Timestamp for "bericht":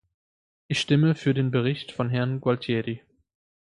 1.51-1.91